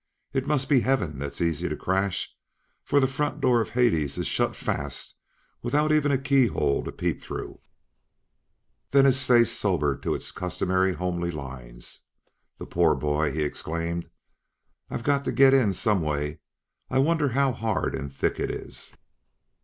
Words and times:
It 0.33 0.47
must 0.47 0.67
be 0.67 0.79
Heaven 0.79 1.19
that's 1.19 1.41
easy 1.41 1.69
to 1.69 1.75
crash, 1.75 2.35
for 2.83 2.99
the 2.99 3.05
front 3.05 3.39
door 3.39 3.61
of 3.61 3.69
Hades 3.69 4.17
is 4.17 4.25
shut 4.25 4.55
fast 4.55 5.13
without 5.61 5.91
even 5.91 6.11
a 6.11 6.17
keyhole 6.17 6.83
to 6.85 6.91
peep 6.91 7.21
through." 7.21 7.59
Then 8.89 9.05
his 9.05 9.23
face 9.23 9.51
sobered 9.51 10.01
to 10.01 10.15
its 10.15 10.31
customary 10.31 10.93
homely 10.93 11.29
lines. 11.29 12.01
"The 12.57 12.65
poor 12.65 12.95
bhoy!" 12.95 13.31
he 13.35 13.43
exclaimed. 13.43 14.09
"I've 14.89 15.03
got 15.03 15.23
to 15.25 15.31
get 15.31 15.53
in 15.53 15.71
some 15.71 16.01
way. 16.01 16.39
I 16.89 16.97
wonder 16.97 17.29
how 17.29 17.51
hard 17.51 17.93
and 17.93 18.11
thick 18.11 18.39
it 18.39 18.49
is." 18.49 18.95